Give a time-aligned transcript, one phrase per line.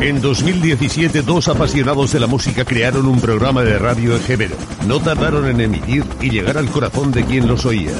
[0.00, 4.56] En 2017, dos apasionados de la música crearon un programa de radio ejemplo.
[4.86, 7.92] No tardaron en emitir y llegar al corazón de quien los oía.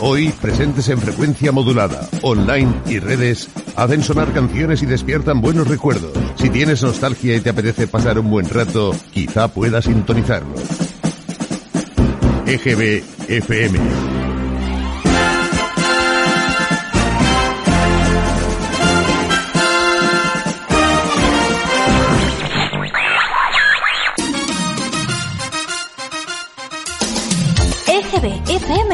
[0.00, 6.12] Hoy, presentes en frecuencia modulada, online y redes, hacen sonar canciones y despiertan buenos recuerdos.
[6.36, 10.62] Si tienes nostalgia y te apetece pasar un buen rato, quizá puedas sintonizarlos.
[12.46, 14.07] EGB FM.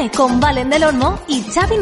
[0.09, 1.75] Con Valen del Olmo y Xavi.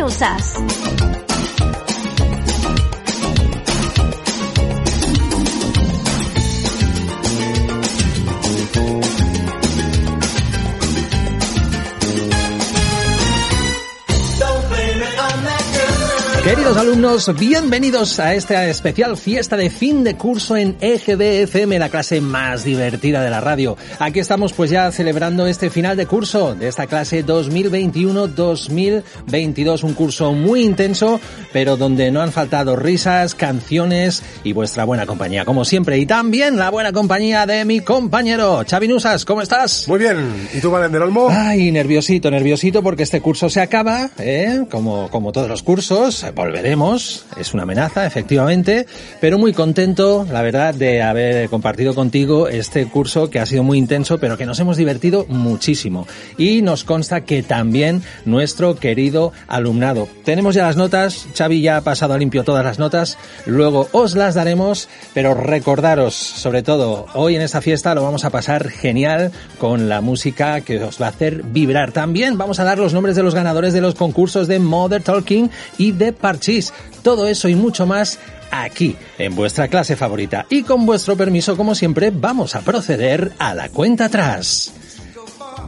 [16.44, 21.88] Queridos alumnos, bienvenidos a esta especial fiesta de fin de curso en EGB FM, la
[21.88, 23.78] clase más divertida de la radio.
[23.98, 30.34] Aquí estamos pues ya celebrando este final de curso de esta clase 2021-2022, un curso
[30.34, 31.22] muy intenso,
[31.54, 35.98] pero donde no han faltado risas, canciones y vuestra buena compañía, como siempre.
[35.98, 39.88] Y también la buena compañía de mi compañero Xavi Nusas, ¿cómo estás?
[39.88, 40.50] Muy bien.
[40.54, 41.30] ¿Y tú, Valen del Olmo?
[41.32, 44.66] Ay, nerviosito, nerviosito porque este curso se acaba, ¿eh?
[44.70, 48.86] Como, como todos los cursos volveremos, es una amenaza, efectivamente,
[49.20, 53.78] pero muy contento, la verdad, de haber compartido contigo este curso que ha sido muy
[53.78, 56.08] intenso, pero que nos hemos divertido muchísimo.
[56.38, 60.08] Y nos consta que también nuestro querido alumnado.
[60.24, 64.16] Tenemos ya las notas, Xavi ya ha pasado a limpio todas las notas, luego os
[64.16, 69.32] las daremos, pero recordaros, sobre todo, hoy en esta fiesta lo vamos a pasar genial
[69.58, 71.92] con la música que os va a hacer vibrar.
[71.92, 75.50] También vamos a dar los nombres de los ganadores de los concursos de Mother Talking
[75.78, 76.74] y de Parchís.
[77.04, 78.18] Todo eso y mucho más
[78.50, 80.46] aquí, en vuestra clase favorita.
[80.50, 84.74] Y con vuestro permiso, como siempre, vamos a proceder a la cuenta atrás.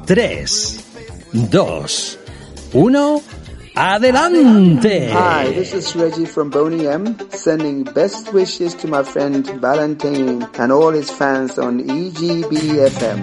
[0.05, 0.79] 3,
[1.33, 2.19] 2,
[2.73, 3.21] 1...
[3.77, 5.11] ¡Adelante!
[5.11, 10.71] Hi, this is Reggie from Boney M, sending best wishes to my friend Valentine and
[10.71, 13.19] all his fans on EGBFM.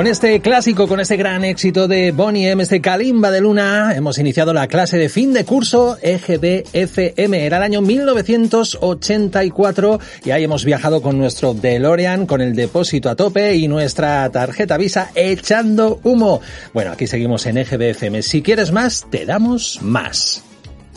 [0.00, 4.16] Con este clásico, con este gran éxito de Bonnie M, este Kalimba de Luna, hemos
[4.16, 7.44] iniciado la clase de fin de curso EGBFM.
[7.44, 13.14] Era el año 1984 y ahí hemos viajado con nuestro DeLorean, con el depósito a
[13.14, 16.40] tope y nuestra tarjeta Visa echando humo.
[16.72, 18.22] Bueno, aquí seguimos en EGBFM.
[18.22, 20.42] Si quieres más, te damos más.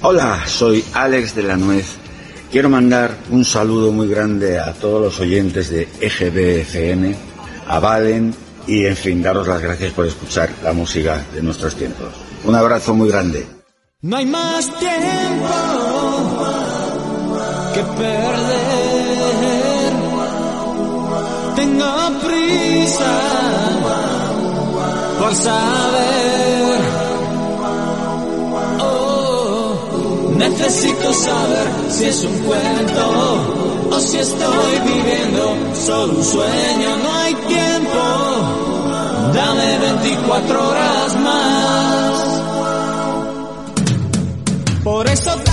[0.02, 1.88] Hola, soy Alex de la Nuez.
[2.50, 7.14] Quiero mandar un saludo muy grande a todos los oyentes de EGBFM,
[7.68, 8.34] a Valen,
[8.68, 12.14] y en fin, daros las gracias por escuchar la música de nuestros tiempos.
[12.46, 13.46] Un abrazo muy grande.
[14.02, 15.48] No hay más tiempo
[17.74, 18.74] que perder.
[21.56, 23.20] Tengo prisa
[25.20, 26.80] por saber.
[28.80, 36.98] Oh, necesito saber si es un cuento o si estoy viviendo solo un sueño.
[37.04, 37.73] No hay tiempo.
[39.34, 42.24] Dame 24 horas más.
[44.84, 45.53] Por eso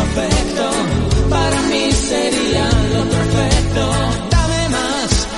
[0.00, 0.70] afecto.
[1.30, 3.90] Para mí sería lo perfecto.
[4.30, 5.28] Dame más.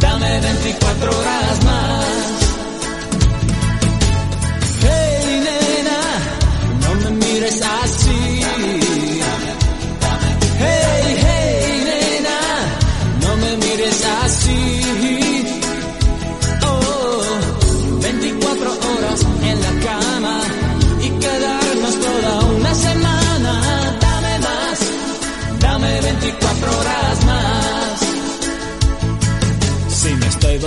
[0.00, 1.67] Dame 24 horas.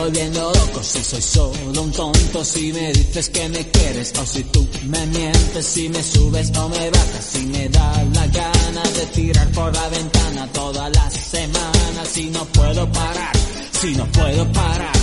[0.01, 4.43] Volviendo loco, si soy solo un tonto, si me dices que me quieres o si
[4.45, 9.05] tú me mientes, si me subes o me bajas, si me da la gana de
[9.13, 13.33] tirar por la ventana toda la semana, si no puedo parar,
[13.79, 14.97] si no puedo parar.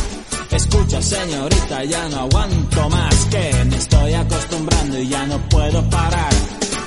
[0.50, 6.33] Escucha señorita, ya no aguanto más, que me estoy acostumbrando y ya no puedo parar.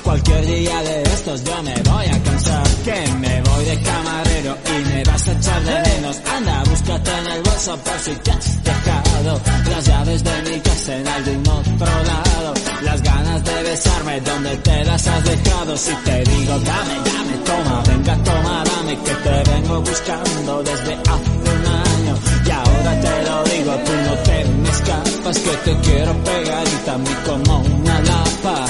[0.02, 4.88] Cualquier día de estos yo me voy a cansar Que me voy de camarero y
[4.88, 6.20] me vas a echar de menos.
[6.36, 10.96] Anda, búscate en el bolso por si te has dejado Las llaves de mi casa
[10.96, 12.54] en algún otro lado.
[12.82, 17.82] Las ganas de besarme donde te las has dejado Si te digo dame, dame, toma,
[17.86, 22.18] venga, toma, dame Que te vengo buscando desde hace un año.
[22.46, 26.98] Y ahora te lo digo, tú no te me escapas Que te quiero pegadita a
[26.98, 28.66] mí como una lapa.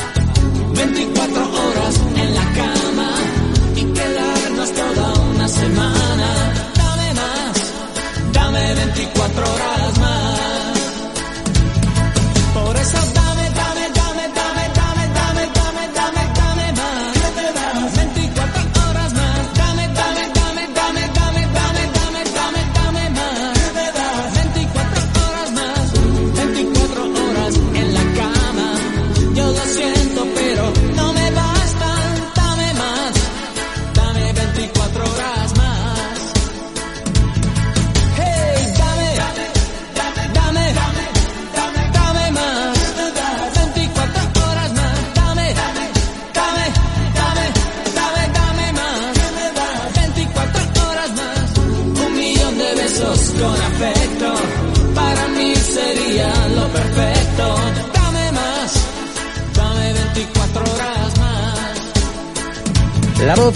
[0.74, 1.21] 24
[9.14, 10.40] cuatro horas más.
[12.54, 13.21] Por esa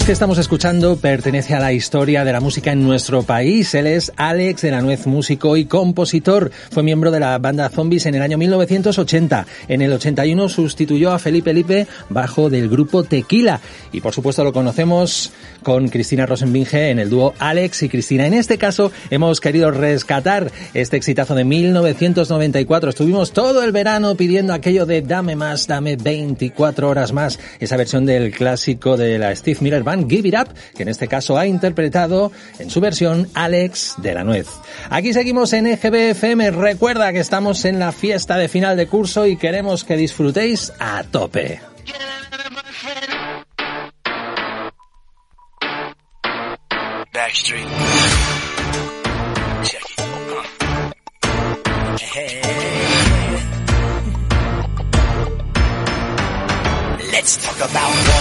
[0.07, 3.75] que estamos escuchando pertenece a la historia de la música en nuestro país.
[3.75, 6.49] Él es Alex de la Nuez, músico y compositor.
[6.71, 9.45] Fue miembro de la banda Zombies en el año 1980.
[9.67, 13.59] En el 81 sustituyó a Felipe Lipe bajo del grupo Tequila.
[13.91, 18.25] Y por supuesto lo conocemos con Cristina Rosenbinge en el dúo Alex y Cristina.
[18.25, 22.91] En este caso hemos querido rescatar este exitazo de 1994.
[22.91, 27.39] Estuvimos todo el verano pidiendo aquello de dame más, dame 24 horas más.
[27.59, 31.07] Esa versión del clásico de la Steve Miller Band Give It Up, que en este
[31.07, 34.47] caso ha interpretado en su versión Alex de la Nuez.
[34.89, 36.51] Aquí seguimos en EGBFM.
[36.51, 41.03] Recuerda que estamos en la fiesta de final de curso y queremos que disfrutéis a
[41.03, 41.59] tope.
[47.13, 47.65] Backstreet.
[57.11, 58.16] Let's talk about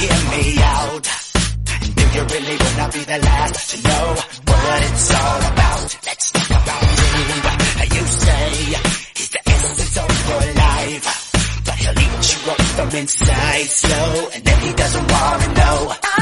[0.00, 1.06] hear me out.
[1.84, 4.06] And if you really wanna be the last to know
[4.50, 7.24] what it's all about, let's talk about you.
[7.96, 8.46] You say
[9.16, 11.06] he's the essence of your life.
[11.66, 16.19] But he'll eat you up from inside slow, and then he doesn't wanna know.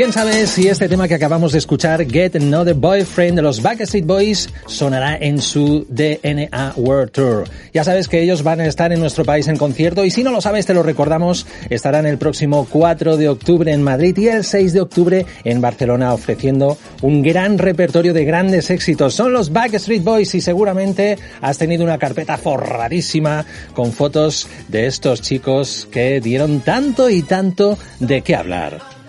[0.00, 4.06] ¿Quién sabe si este tema que acabamos de escuchar, Get Another Boyfriend de los Backstreet
[4.06, 7.44] Boys, sonará en su DNA World Tour?
[7.74, 10.30] Ya sabes que ellos van a estar en nuestro país en concierto y si no
[10.30, 14.42] lo sabes te lo recordamos, estarán el próximo 4 de octubre en Madrid y el
[14.42, 19.12] 6 de octubre en Barcelona ofreciendo un gran repertorio de grandes éxitos.
[19.12, 25.20] Son los Backstreet Boys y seguramente has tenido una carpeta forradísima con fotos de estos
[25.20, 28.99] chicos que dieron tanto y tanto de qué hablar.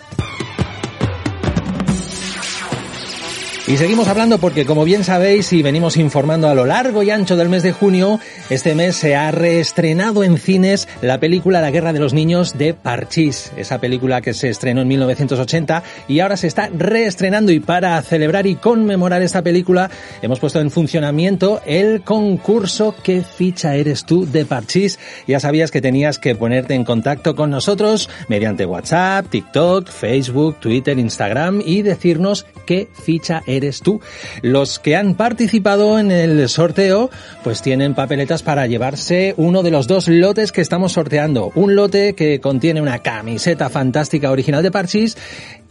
[3.67, 7.37] Y seguimos hablando porque, como bien sabéis y venimos informando a lo largo y ancho
[7.37, 11.93] del mes de junio, este mes se ha reestrenado en cines la película La Guerra
[11.93, 16.47] de los Niños de Parchís, esa película que se estrenó en 1980 y ahora se
[16.47, 17.51] está reestrenando.
[17.51, 19.91] Y para celebrar y conmemorar esta película
[20.23, 24.97] hemos puesto en funcionamiento el concurso ¿Qué ficha eres tú de Parchís?
[25.27, 30.97] Ya sabías que tenías que ponerte en contacto con nosotros mediante WhatsApp, TikTok, Facebook, Twitter,
[30.97, 33.50] Instagram y decirnos qué ficha eres
[33.83, 33.99] tú.
[34.41, 37.09] Los que han participado en el sorteo,
[37.43, 41.51] pues tienen papeletas para llevarse uno de los dos lotes que estamos sorteando.
[41.55, 45.17] Un lote que contiene una camiseta fantástica original de Parchis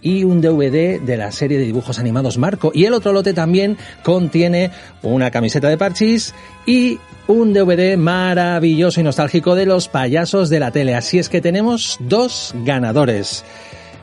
[0.03, 2.71] y un DVD de la serie de dibujos animados Marco.
[2.75, 4.71] Y el otro lote también contiene
[5.03, 6.35] una camiseta de Parchis
[6.67, 10.95] y un DVD maravilloso y nostálgico de los payasos de la tele.
[10.95, 13.45] Así es que tenemos dos ganadores.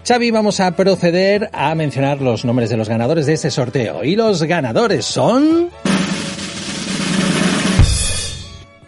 [0.07, 4.05] Xavi, vamos a proceder a mencionar los nombres de los ganadores de este sorteo.
[4.05, 5.69] Y los ganadores son...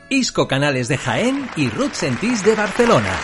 [0.10, 3.19] Isco Canales de Jaén y Ruth Sentís de Barcelona.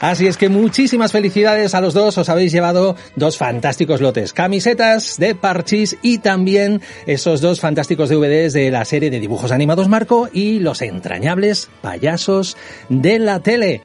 [0.00, 5.18] Así es que muchísimas felicidades a los dos, os habéis llevado dos fantásticos lotes, camisetas
[5.18, 10.28] de Parchis y también esos dos fantásticos DVDs de la serie de dibujos animados Marco
[10.32, 12.56] y los entrañables payasos
[12.88, 13.82] de la tele.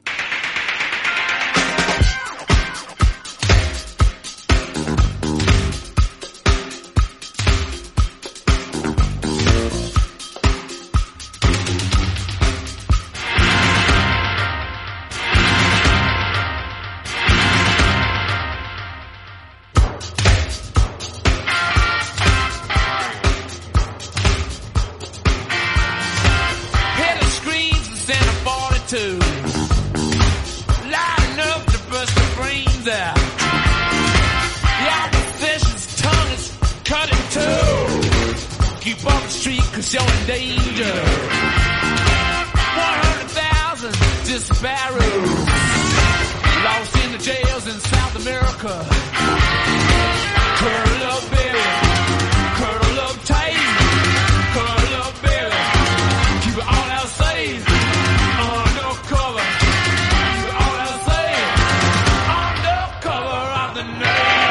[63.90, 64.49] Undercover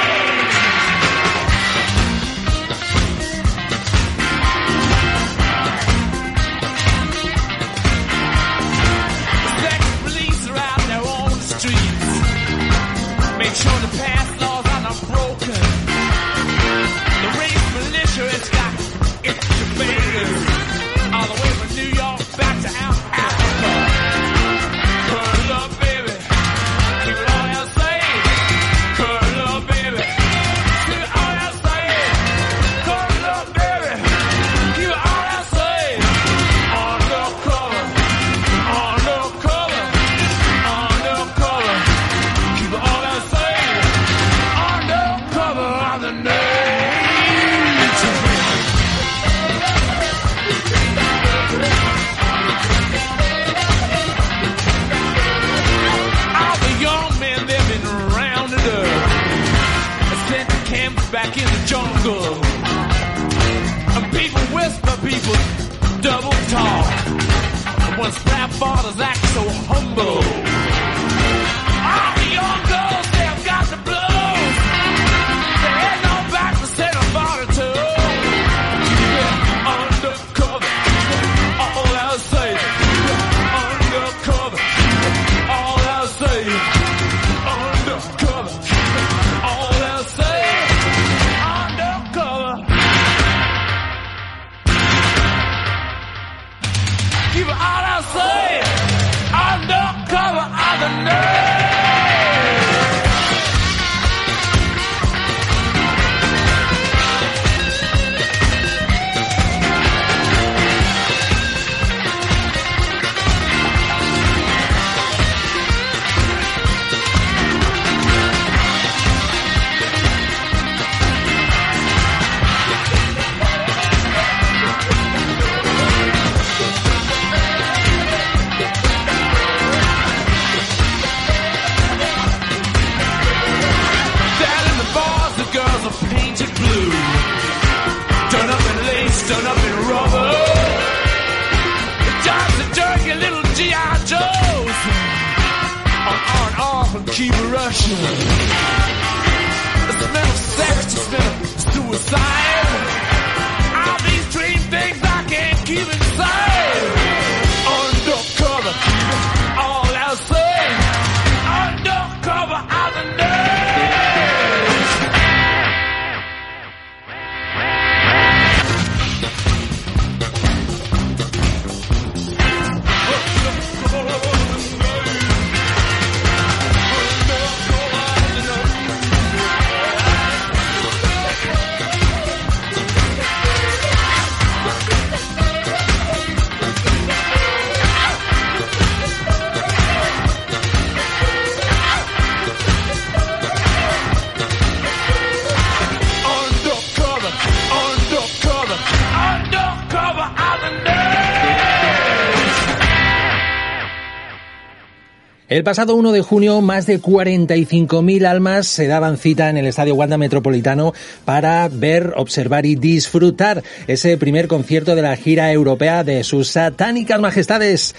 [205.59, 209.93] El pasado 1 de junio, más de 45.000 almas se daban cita en el Estadio
[209.93, 210.93] Wanda Metropolitano
[211.25, 217.19] para ver, observar y disfrutar ese primer concierto de la gira europea de sus satánicas
[217.19, 217.93] majestades.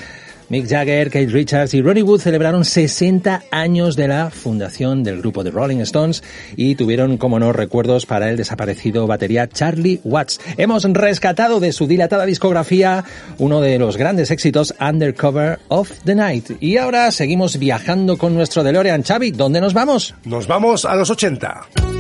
[0.51, 5.45] Mick Jagger, Kate Richards y Ronnie Wood celebraron 60 años de la fundación del grupo
[5.45, 6.25] de Rolling Stones
[6.57, 10.41] y tuvieron, como no, recuerdos para el desaparecido batería Charlie Watts.
[10.57, 13.05] Hemos rescatado de su dilatada discografía
[13.39, 16.51] uno de los grandes éxitos Undercover of the Night.
[16.59, 19.05] Y ahora seguimos viajando con nuestro DeLorean.
[19.05, 20.17] Xavi, ¿dónde nos vamos?
[20.25, 22.00] Nos vamos a los 80.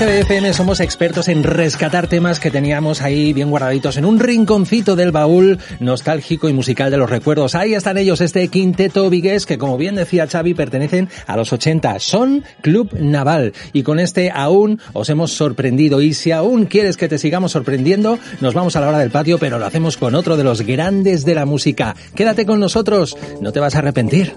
[0.00, 4.94] En EGBFM somos expertos en rescatar temas que teníamos ahí bien guardaditos en un rinconcito
[4.94, 7.56] del baúl nostálgico y musical de los recuerdos.
[7.56, 11.98] Ahí están ellos, este quinteto vigués que como bien decía Xavi pertenecen a los 80.
[11.98, 17.08] Son Club Naval y con este aún os hemos sorprendido y si aún quieres que
[17.08, 20.36] te sigamos sorprendiendo, nos vamos a la hora del patio pero lo hacemos con otro
[20.36, 21.96] de los grandes de la música.
[22.14, 24.36] Quédate con nosotros, no te vas a arrepentir.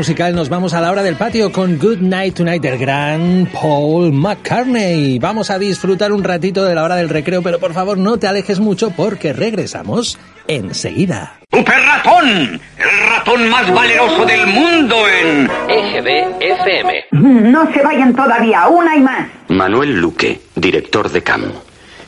[0.00, 4.14] Musical nos vamos a la hora del patio con Good Night Tonight del gran Paul
[4.14, 5.18] McCartney.
[5.18, 8.26] Vamos a disfrutar un ratito de la hora del recreo, pero por favor no te
[8.26, 11.38] alejes mucho porque regresamos enseguida.
[11.52, 12.58] ¡Super ratón!
[12.78, 17.04] El ratón más valeroso del mundo en EGB FM.
[17.10, 19.28] No se vayan todavía, una y más.
[19.48, 21.52] Manuel Luque, director de CAM.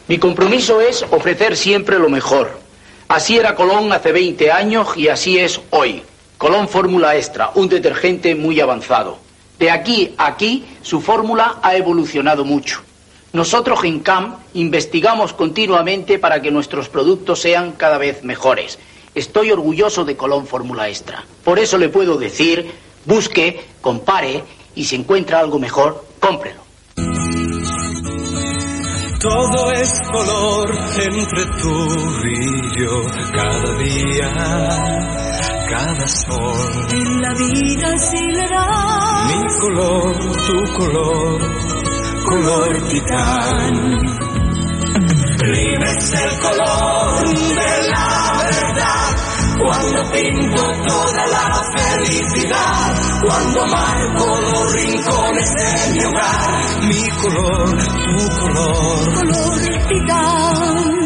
[0.09, 2.59] Mi compromiso es ofrecer siempre lo mejor.
[3.09, 5.72] Así era Colón hace 20 años y así es hoy.
[6.43, 9.17] Colón Fórmula Extra, un detergente muy avanzado.
[9.61, 12.83] De aquí a aquí, su fórmula ha evolucionado mucho.
[13.33, 18.81] Nosotros en CAM investigamos continuamente para que nuestros productos sean cada vez mejores.
[19.15, 21.25] Estoy orgulloso de Colón Fórmula Extra.
[21.45, 22.73] Por eso le puedo decir,
[23.05, 24.43] busque, compare
[24.75, 26.61] y si encuentra algo mejor, cómprelo.
[29.21, 31.89] Todo es color entre tú
[32.25, 35.22] y yo, cada día,
[35.73, 36.87] cada sol.
[36.91, 39.27] En la vida acelerada.
[39.29, 40.13] Mi color,
[40.47, 41.41] tu color,
[42.29, 43.73] color titán.
[45.45, 49.09] Libre es el color de la verdad.
[49.65, 57.79] Cuando pinto toda la felicidad, cuando marco los rincones de mi hogar, mi color,
[58.19, 61.02] tu color, color titán.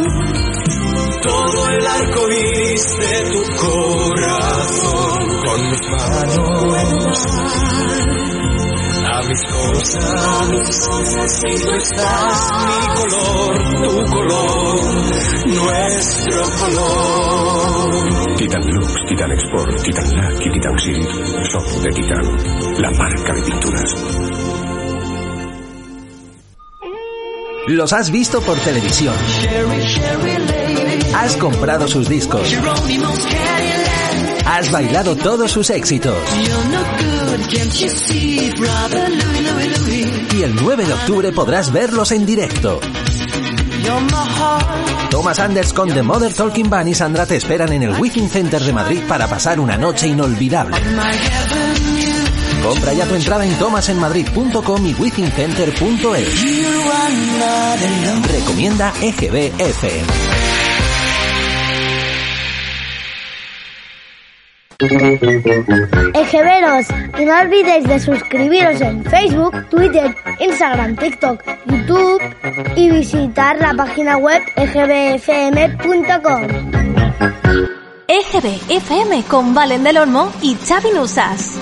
[1.27, 7.27] Todo el arco iris de tu corazón, con mis manos
[9.09, 10.89] a mis cosas,
[11.47, 14.77] y tú estás mi color, tu color,
[15.47, 17.57] nuestro color.
[18.37, 21.09] Titan Lux, Titan Export, Titan Lac y Titan Silk.
[21.51, 22.25] Soft de Titan.
[22.79, 23.95] La marca de pinturas.
[27.69, 29.15] Los has visto por televisión.
[31.18, 32.46] Has comprado sus discos.
[34.44, 36.14] Has bailado todos sus éxitos.
[40.35, 42.81] Y el 9 de octubre podrás verlos en directo.
[45.11, 48.62] Thomas Anders con The Mother Talking Band y Sandra te esperan en el Wiking Center
[48.62, 50.76] de Madrid para pasar una noche inolvidable.
[52.62, 56.29] Compra ya tu entrada en thomasenmadrid.com y wikingcenter.es.
[58.33, 60.36] Recomienda EGB FM.
[64.79, 66.87] Ejeveros,
[67.19, 72.21] y no olvidéis de suscribiros en Facebook, Twitter, Instagram, TikTok, YouTube
[72.77, 76.43] y visitar la página web egbfm.com.
[78.07, 81.53] EGB FM con Valen del Olmo y Xavi Nusas.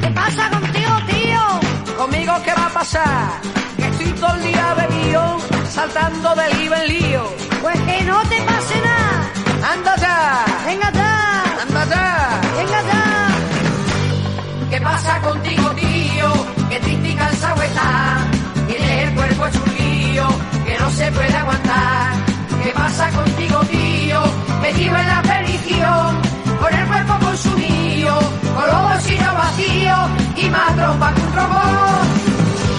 [0.00, 1.40] ¿Qué pasa contigo, tío?
[1.98, 3.32] ¿Conmigo qué va a pasar?
[3.76, 5.38] Que estoy todo el día bebido,
[5.68, 7.22] saltando de lío en lío.
[7.60, 9.01] Pues que no te pase nada.
[9.72, 10.44] ¡Anda ya!
[10.66, 11.12] ¡Venga ya!
[11.62, 12.40] ¡Anda ya!
[12.58, 13.02] ¡Venga ya!
[14.70, 16.28] ¿Qué pasa contigo, tío?
[16.68, 18.18] Que triste y cansado está.
[18.66, 20.26] Tienes el cuerpo hecho un lío
[20.66, 22.12] que no se puede aguantar.
[22.62, 24.20] ¿Qué pasa contigo, tío?
[24.60, 26.20] Metido en la perdición,
[26.60, 28.18] con el cuerpo consumido,
[28.54, 32.31] con los bolsillos vacíos y más trompa que un robot.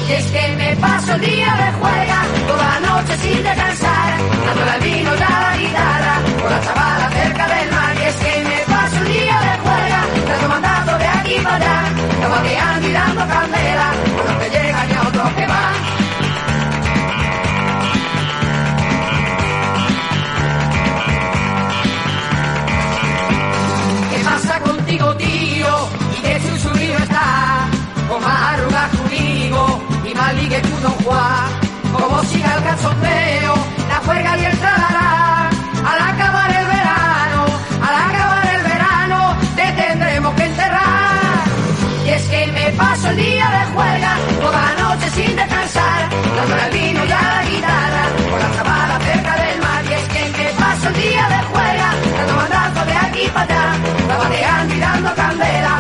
[0.08, 4.14] Y es que me paso el día de juega, toda la noche sin descansar,
[4.46, 7.96] dándole al vino la guitarra, con la chavala cerca del mar.
[7.96, 11.94] Y es que me paso el día de juega, dando mandato de aquí para allá,
[12.22, 13.73] caballeando y dando candela,
[32.26, 33.54] siga el cachondeo,
[33.90, 35.50] la juega y el tralará.
[35.90, 37.46] Al acabar el verano,
[37.88, 41.44] al acabar el verano, te tendremos que enterrar.
[42.06, 46.62] Y es que me paso el día de juega, toda la noche sin descansar, dándole
[46.62, 49.84] al vino y a la guitarra, con la chavala cerca del mar.
[49.90, 53.78] Y es que me paso el día de juega, dando mandato de aquí para allá,
[54.08, 55.73] tabateando y dando candela,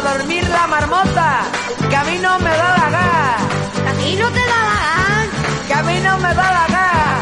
[0.00, 1.42] dormir la marmota.
[1.88, 3.36] Que a mí no me da la gana.
[3.82, 5.28] ¿Que a ti no te da la gana?
[5.66, 7.14] Que a mí no me da la gana.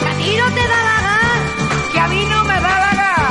[0.00, 1.28] ¿Que a ti no te da la gana?
[1.92, 3.28] Que a mí no me da la gana.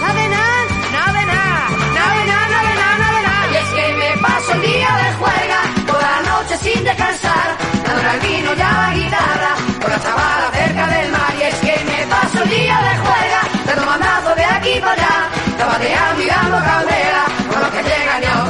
[0.00, 0.60] Nada de nada.
[0.92, 1.62] Nada de nada.
[1.70, 3.44] De nada, nada de nada, nada de nada.
[3.52, 7.48] Y es que me paso el día de juega, toda la noche sin descansar,
[7.84, 11.32] dándole al vino y a la guitarra, con la chavala cerca del mar.
[11.38, 15.28] Y es que me paso el día de juega, dando mandato de aquí para allá,
[15.58, 17.24] tabateando y dando candela,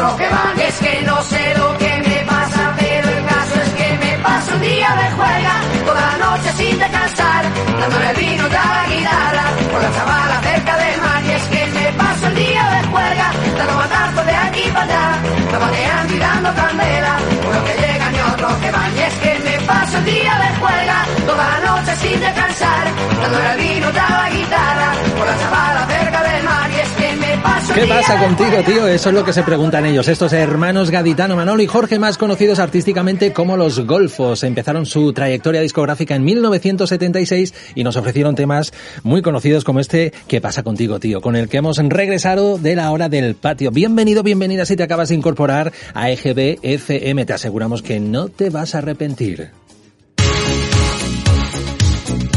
[0.01, 4.55] es que no sé lo que me pasa, pero el caso es que me paso
[4.55, 7.45] el día de juega, toda la noche sin descansar,
[7.81, 11.23] dándole vino y a la guitarra, con la chavala cerca del mar.
[11.25, 13.27] Y es que me paso el día de juega,
[13.59, 18.21] dando mandato de aquí para allá, tabateando y dando candela, con los que llegan y
[18.33, 18.97] otros que van.
[18.97, 22.85] Y es que me paso el día de juega, toda la noche sin descansar,
[23.21, 26.71] dándole vino y a la guitarra, con la chavala cerca del mar.
[26.71, 27.00] Y es que
[27.75, 28.89] ¿Qué pasa contigo, tío?
[28.89, 30.09] Eso es lo que se preguntan ellos.
[30.09, 34.43] Estos hermanos Gaditano, Manolo y Jorge, más conocidos artísticamente como los Golfos.
[34.43, 38.73] Empezaron su trayectoria discográfica en 1976 y nos ofrecieron temas
[39.03, 41.21] muy conocidos como este ¿Qué pasa contigo, tío?
[41.21, 43.71] Con el que hemos regresado de la hora del patio.
[43.71, 47.25] Bienvenido, bienvenida si te acabas de incorporar a EGB FM.
[47.25, 49.51] Te aseguramos que no te vas a arrepentir.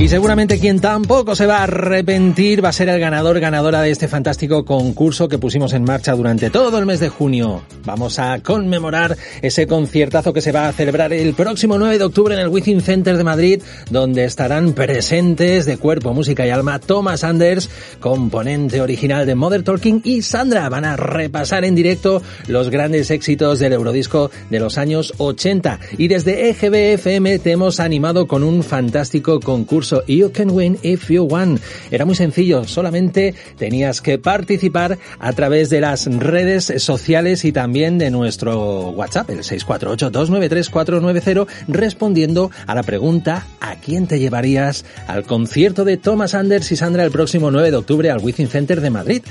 [0.03, 3.89] Y seguramente quien tampoco se va a arrepentir va a ser el ganador, ganadora de
[3.89, 7.61] este fantástico concurso que pusimos en marcha durante todo el mes de junio.
[7.85, 12.35] Vamos a conmemorar ese conciertazo que se va a celebrar el próximo 9 de octubre
[12.35, 17.23] en el Within Center de Madrid, donde estarán presentes de cuerpo, música y alma Thomas
[17.23, 17.69] Anders,
[18.01, 20.67] componente original de Mother Talking, y Sandra.
[20.67, 25.79] Van a repasar en directo los grandes éxitos del Eurodisco de los años 80.
[25.97, 31.25] Y desde EGBFM te hemos animado con un fantástico concurso You Can Win If You
[31.25, 31.61] Want.
[31.91, 37.97] Era muy sencillo, solamente tenías que participar a través de las redes sociales y también
[37.97, 45.83] de nuestro WhatsApp, el 648-293-490, respondiendo a la pregunta ¿a quién te llevarías al concierto
[45.85, 49.21] de Thomas Anders y Sandra el próximo 9 de octubre al Within Center de Madrid?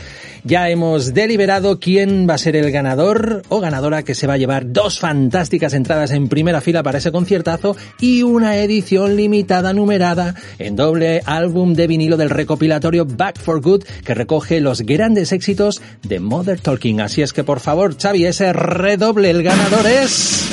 [0.44, 4.38] Ya hemos deliberado quién va a ser el ganador o ganadora que se va a
[4.38, 10.34] llevar dos fantásticas entradas en primera fila para ese conciertazo y una edición limitada numerada
[10.59, 15.80] en doble álbum de vinilo del recopilatorio Back for Good que recoge los grandes éxitos
[16.03, 17.01] de Mother Talking.
[17.01, 20.49] Así es que por favor, Xavi, ese redoble, el ganador es...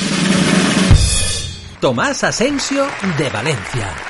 [1.80, 2.84] Tomás Asensio
[3.16, 4.09] de Valencia.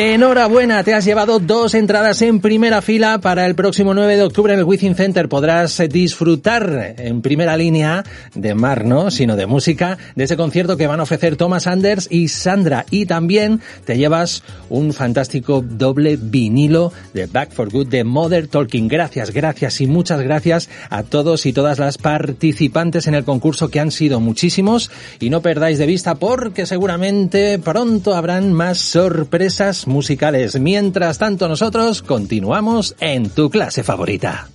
[0.00, 4.52] Enhorabuena, te has llevado dos entradas en primera fila para el próximo 9 de octubre
[4.52, 5.28] en el Within Center.
[5.28, 10.86] Podrás disfrutar en primera línea de mar, no, sino de música, de ese concierto que
[10.86, 12.86] van a ofrecer Thomas Anders y Sandra.
[12.92, 18.86] Y también te llevas un fantástico doble vinilo de Back for Good de Mother Talking.
[18.86, 23.80] Gracias, gracias y muchas gracias a todos y todas las participantes en el concurso que
[23.80, 24.92] han sido muchísimos.
[25.18, 30.60] Y no perdáis de vista porque seguramente pronto habrán más sorpresas musicales.
[30.60, 34.48] Mientras tanto, nosotros continuamos en tu clase favorita.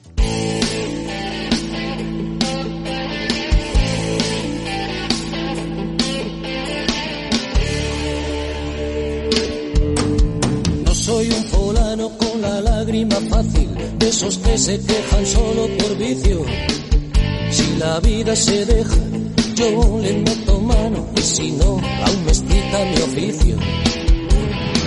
[10.85, 13.69] No soy un polano con la lágrima fácil,
[13.99, 16.45] de esos que se quejan solo por vicio.
[17.51, 18.95] Si la vida se deja,
[19.55, 23.82] yo le meto mano, y si no, aún me excita mi oficio.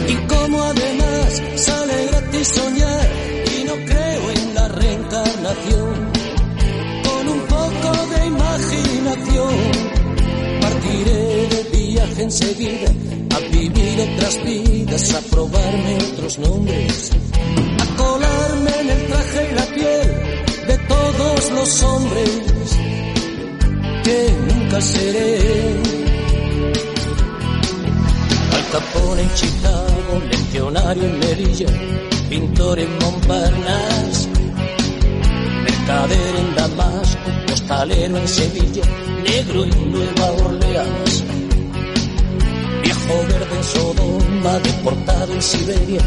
[0.09, 3.09] Y como además sale gratis soñar,
[3.59, 6.13] y no creo en la reencarnación,
[7.05, 9.55] con un poco de imaginación,
[10.61, 12.91] partiré de viaje enseguida,
[13.35, 17.11] a vivir otras vidas, a probarme otros nombres,
[17.81, 20.37] a colarme en el traje y la piel
[20.67, 22.31] de todos los hombres
[24.05, 25.39] que nunca seré.
[28.53, 31.67] Al Capone en Chicago, leccionario en Melilla,
[32.29, 34.29] pintor en Montparnasse,
[35.65, 38.83] mercader en Damasco, costalero en Sevilla,
[39.23, 41.25] negro en Nueva Orleans,
[42.83, 46.01] viejo verde en Sodoma, deportado en Siberia,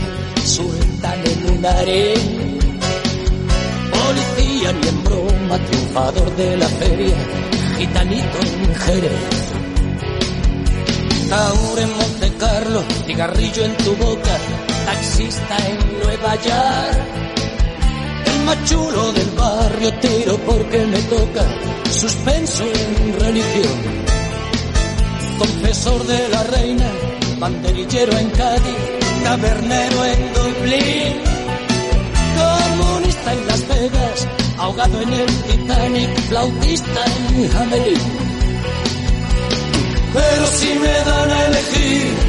[0.45, 2.59] sultán en un harén,
[3.91, 7.15] policía ni en broma, triunfador de la feria,
[7.77, 9.49] gitanito en Jerez.
[11.29, 14.37] Taur en Monte Carlo, cigarrillo en tu boca,
[14.85, 16.99] taxista en Nueva York.
[18.27, 21.43] El más chulo del barrio tiro porque me toca,
[21.91, 23.77] suspenso en religión.
[25.37, 26.89] Confesor de la reina,
[27.39, 28.77] banderillero en Cádiz,
[29.21, 31.13] tabernero en Dublín.
[32.39, 34.27] Comunista en Las Vegas,
[34.57, 38.29] ahogado en el Titanic, flautista en Hamelin.
[40.13, 42.28] Pero si me dan a elegir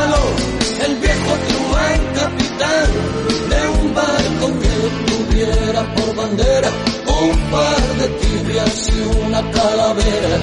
[9.51, 10.39] calavera.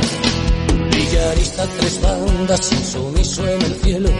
[0.90, 4.10] Villarista tres bandas, insumiso en el cielo,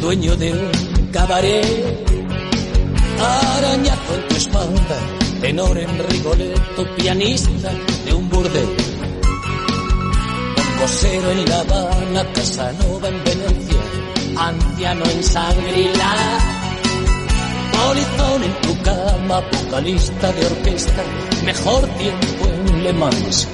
[0.00, 0.70] dueño de un
[1.12, 2.12] cabaret.
[3.20, 4.98] Arañazo en tu espalda,
[5.40, 7.70] tenor en Rigoletto, pianista
[8.04, 8.68] de un burdel.
[10.80, 13.80] Cosero en La Habana, Casanova en Venecia,
[14.36, 16.16] anciano en Sangrila.
[17.72, 21.02] Polizón en tu cama, vocalista de orquesta,
[21.44, 23.48] mejor tiempo en Le Mans.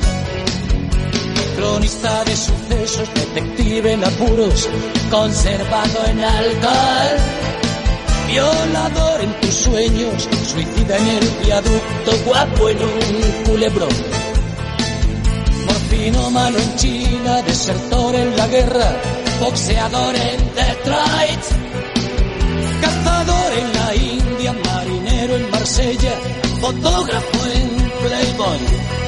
[1.59, 4.69] Cronista de sucesos, detective en apuros,
[5.11, 7.17] conservado en alcohol.
[8.29, 13.89] Violador en tus sueños, suicida en el viaducto, guapo en un culebrón.
[15.67, 18.97] Morfino malo en China, desertor en la guerra,
[19.41, 21.45] boxeador en Detroit.
[22.81, 26.13] Cazador en la India, marinero en Marsella,
[26.61, 29.08] fotógrafo en Playboy.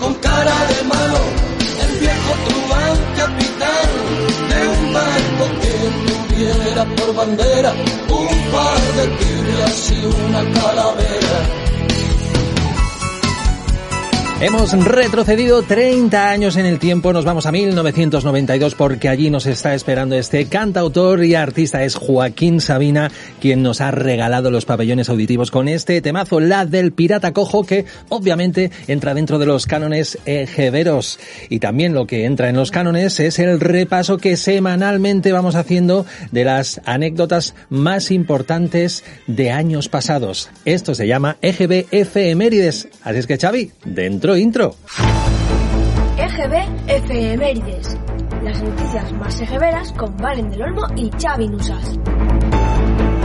[0.00, 1.20] con cara de malo,
[1.84, 3.88] el viejo truán capitán
[4.48, 5.74] de un barco que
[6.06, 7.72] tuviera por bandera
[8.08, 11.63] un par de tibias y una calavera.
[14.40, 19.74] Hemos retrocedido 30 años en el tiempo, nos vamos a 1992 porque allí nos está
[19.74, 25.52] esperando este cantautor y artista, es Joaquín Sabina, quien nos ha regalado los pabellones auditivos
[25.52, 31.20] con este temazo, la del pirata cojo, que obviamente entra dentro de los cánones ejeveros.
[31.48, 36.06] Y también lo que entra en los cánones es el repaso que semanalmente vamos haciendo
[36.32, 40.50] de las anécdotas más importantes de años pasados.
[40.64, 42.88] Esto se llama EGB Efemérides.
[43.04, 44.74] Así es que Xavi, dentro intro.
[46.16, 47.98] EGB Efemérides.
[48.42, 51.98] Las noticias más ejeveras con Valen del Olmo y Xavi Nusas.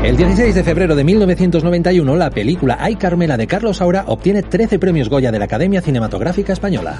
[0.03, 4.77] El 16 de febrero de 1991, la película Ay Carmela de Carlos Saura obtiene 13
[4.79, 6.99] premios Goya de la Academia Cinematográfica Española.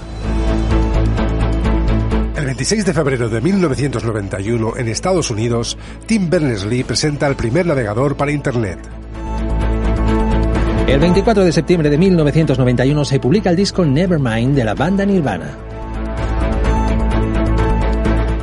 [2.37, 8.15] El 26 de febrero de 1991, en Estados Unidos, Tim Berners-Lee presenta el primer navegador
[8.15, 8.79] para Internet.
[10.89, 15.55] El 24 de septiembre de 1991 se publica el disco Nevermind de la banda Nirvana.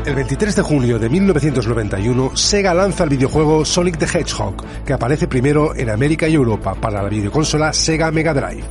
[0.06, 5.26] El 23 de julio de 1991, Sega lanza el videojuego Sonic the Hedgehog, que aparece
[5.26, 8.64] primero en América y Europa para la videoconsola Sega Mega Drive.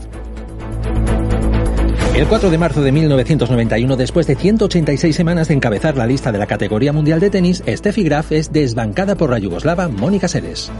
[2.15, 6.39] El 4 de marzo de 1991, después de 186 semanas de encabezar la lista de
[6.39, 10.71] la categoría mundial de tenis, Steffi Graf es desbancada por la yugoslava Mónica Seles.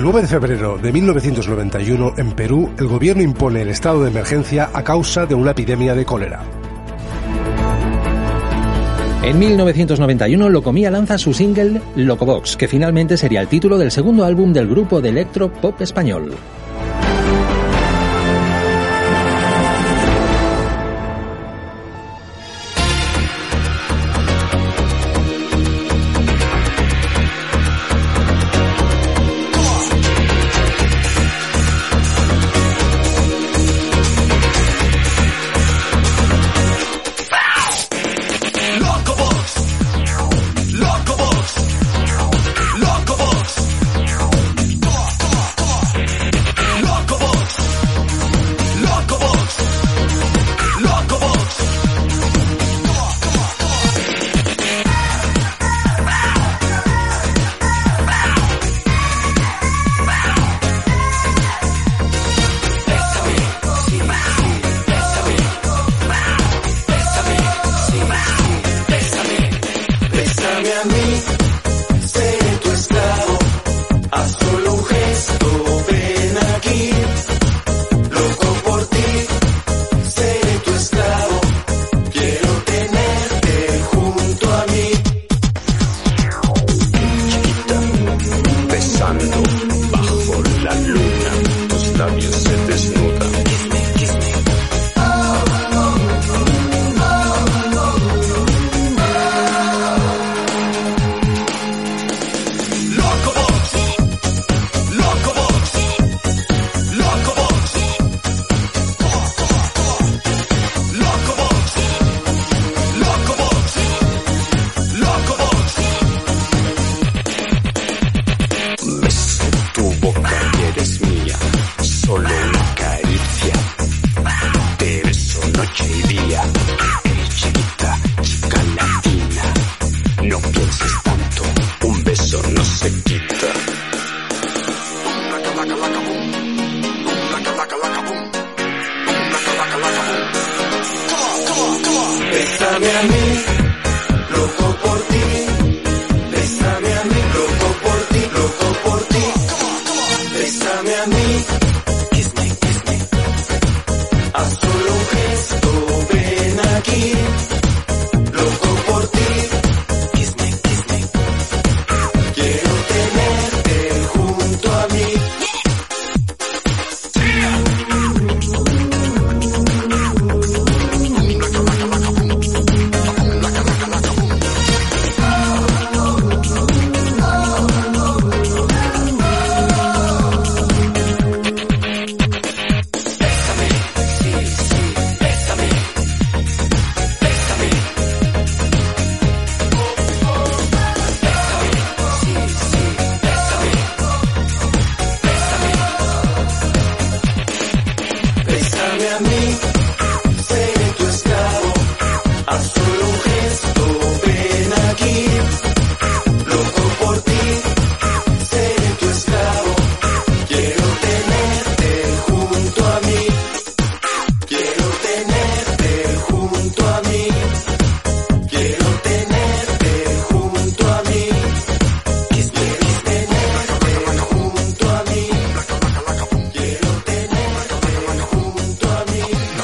[0.00, 4.70] El 9 de febrero de 1991, en Perú, el gobierno impone el estado de emergencia
[4.72, 6.40] a causa de una epidemia de cólera.
[9.22, 14.54] En 1991, Locomía lanza su single Locobox, que finalmente sería el título del segundo álbum
[14.54, 16.32] del grupo de electro pop español.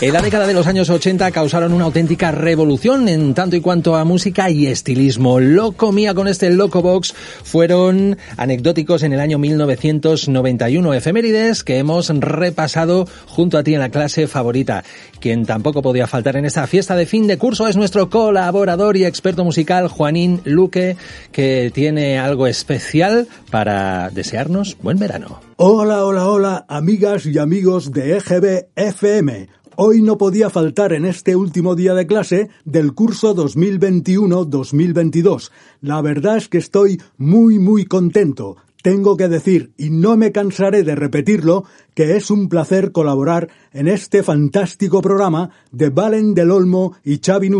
[0.02, 3.96] En la década de los años 80 causaron una auténtica revolución en tanto y cuanto
[3.96, 5.40] a música y estilismo.
[5.40, 12.10] Loco Mía con este Loco Box fueron anecdóticos en el año 1991, efemérides que hemos
[12.10, 14.84] repasado junto a ti en la clase favorita.
[15.18, 19.06] Quien tampoco podía faltar en esta fiesta de fin de curso es nuestro colaborador y
[19.06, 20.98] experto musical Juanín Luque,
[21.32, 25.40] que tiene algo especial para desearnos buen verano.
[25.56, 29.48] Hola, hola, hola, amigas y amigos de EGB FM.
[29.78, 35.50] Hoy no podía faltar en este último día de clase del curso 2021-2022.
[35.82, 38.56] La verdad es que estoy muy, muy contento.
[38.82, 43.88] Tengo que decir, y no me cansaré de repetirlo, que es un placer colaborar en
[43.88, 47.50] este fantástico programa de Valen del Olmo y Xavi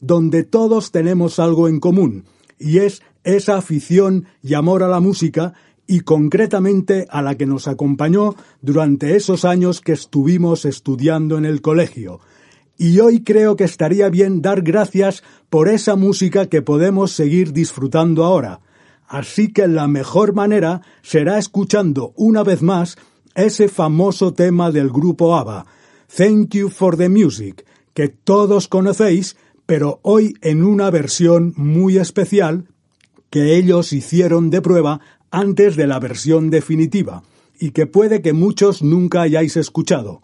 [0.00, 2.24] donde todos tenemos algo en común,
[2.58, 5.52] y es esa afición y amor a la música
[5.90, 11.62] y concretamente a la que nos acompañó durante esos años que estuvimos estudiando en el
[11.62, 12.20] colegio.
[12.78, 18.24] Y hoy creo que estaría bien dar gracias por esa música que podemos seguir disfrutando
[18.24, 18.60] ahora.
[19.08, 22.96] Así que la mejor manera será escuchando una vez más
[23.34, 25.66] ese famoso tema del grupo ABBA,
[26.16, 29.36] Thank You for the Music, que todos conocéis,
[29.66, 32.68] pero hoy en una versión muy especial
[33.28, 35.00] que ellos hicieron de prueba
[35.30, 37.22] antes de la versión definitiva,
[37.58, 40.22] y que puede que muchos nunca hayáis escuchado.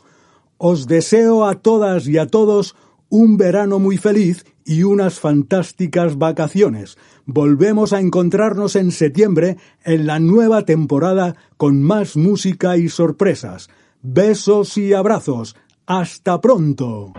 [0.59, 2.77] Os deseo a todas y a todos
[3.09, 6.99] un verano muy feliz y unas fantásticas vacaciones.
[7.25, 13.69] Volvemos a encontrarnos en septiembre en la nueva temporada con más música y sorpresas.
[14.03, 15.57] Besos y abrazos.
[15.87, 17.13] Hasta pronto.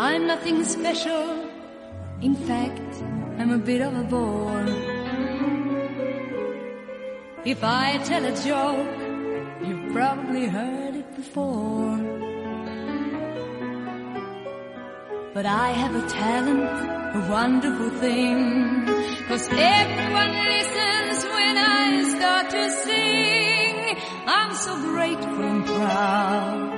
[0.00, 1.50] I'm nothing special.
[2.22, 3.02] In fact,
[3.36, 4.68] I'm a bit of a bore.
[7.44, 8.96] If I tell a joke,
[9.66, 11.98] you've probably heard it before.
[15.34, 16.62] But I have a talent,
[17.16, 18.86] a wonderful thing.
[19.26, 23.98] Cause everyone listens when I start to sing.
[24.28, 26.68] I'm so grateful and proud.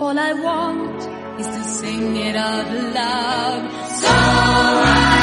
[0.00, 1.07] All I want
[1.38, 3.62] is to sing it out loud.
[4.00, 5.17] So I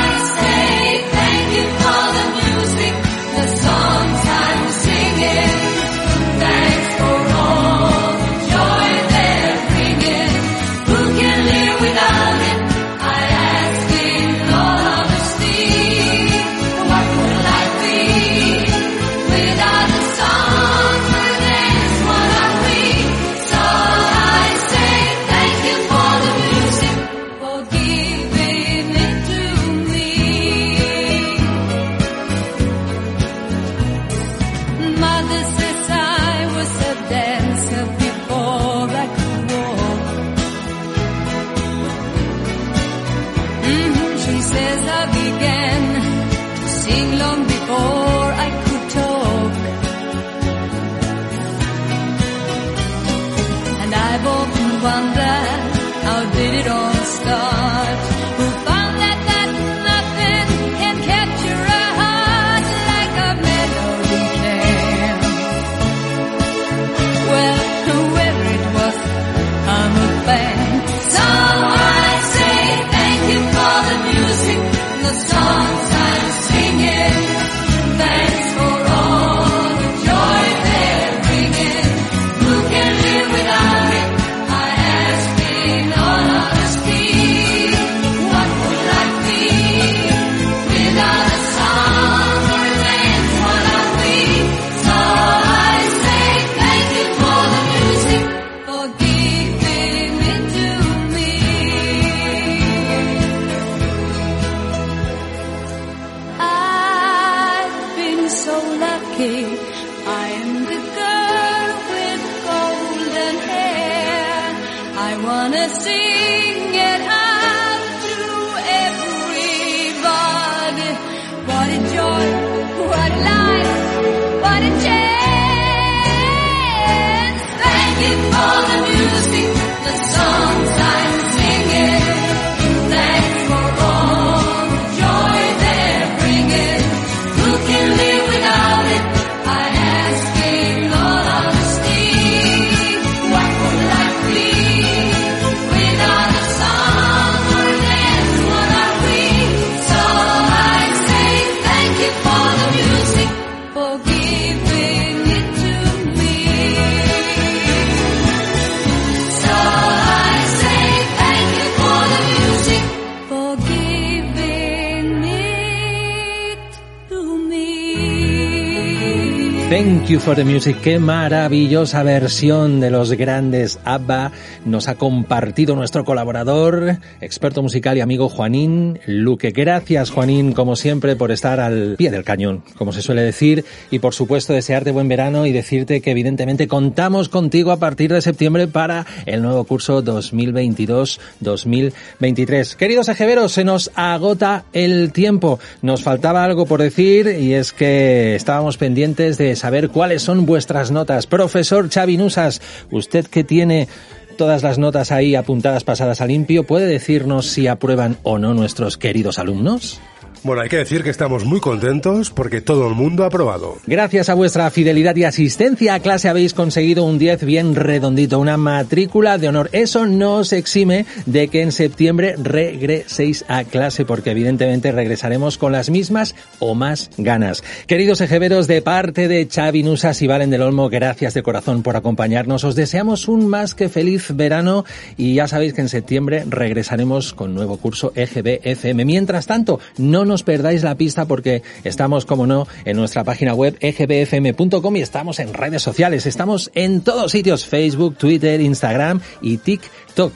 [170.25, 170.81] for the Music.
[170.81, 174.31] Qué maravillosa versión de los grandes ABBA
[174.65, 179.51] nos ha compartido nuestro colaborador, experto musical y amigo Juanín Luque.
[179.51, 183.99] Gracias, Juanín, como siempre, por estar al pie del cañón, como se suele decir, y
[183.99, 188.67] por supuesto desearte buen verano y decirte que evidentemente contamos contigo a partir de septiembre
[188.67, 192.75] para el nuevo curso 2022-2023.
[192.75, 195.59] Queridos ejeveros, se nos agota el tiempo.
[195.81, 200.91] Nos faltaba algo por decir y es que estábamos pendientes de saber cuáles son vuestras
[200.91, 201.27] notas.
[201.27, 202.61] Profesor Xavi Nusas,
[202.91, 203.87] usted que tiene
[204.35, 208.97] todas las notas ahí apuntadas pasadas a limpio, ¿puede decirnos si aprueban o no nuestros
[208.97, 209.99] queridos alumnos?
[210.43, 213.77] Bueno, hay que decir que estamos muy contentos porque todo el mundo ha aprobado.
[213.87, 218.57] Gracias a vuestra fidelidad y asistencia a clase habéis conseguido un 10 bien redondito, una
[218.57, 219.69] matrícula de honor.
[219.71, 225.71] Eso no os exime de que en septiembre regreséis a clase porque evidentemente regresaremos con
[225.71, 227.63] las mismas o más ganas.
[227.87, 229.83] Queridos ejeveros, de parte de Xavi
[230.19, 232.63] y Valen del Olmo, gracias de corazón por acompañarnos.
[232.63, 234.85] Os deseamos un más que feliz verano
[235.17, 239.05] y ya sabéis que en septiembre regresaremos con nuevo curso EGB FM.
[239.05, 243.77] Mientras tanto, no nos perdáis la pista porque estamos, como no, en nuestra página web
[243.79, 246.25] egbfm.com y estamos en redes sociales.
[246.25, 250.33] Estamos en todos sitios, Facebook, Twitter, Instagram y TikTok.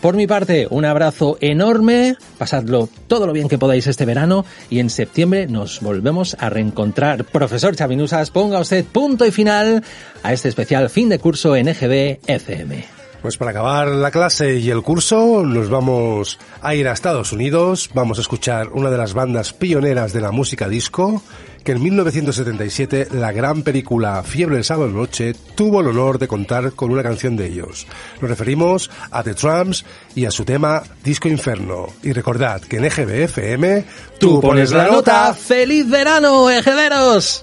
[0.00, 4.78] Por mi parte, un abrazo enorme, pasadlo todo lo bien que podáis este verano y
[4.78, 7.24] en septiembre nos volvemos a reencontrar.
[7.24, 9.84] Profesor Chavinusas, ponga usted punto y final
[10.22, 12.99] a este especial fin de curso en EGB FM.
[13.22, 17.90] Pues para acabar la clase y el curso nos vamos a ir a Estados Unidos,
[17.92, 21.22] vamos a escuchar una de las bandas pioneras de la música disco,
[21.62, 26.72] que en 1977 la gran película Fiebre del sábado noche tuvo el honor de contar
[26.72, 27.86] con una canción de ellos.
[28.22, 31.88] Nos referimos a The Tramps y a su tema Disco Inferno.
[32.02, 33.84] Y recordad que en EGB FM
[34.18, 35.34] Tú pones la nota.
[35.34, 37.42] ¡Feliz verano, ejeveros!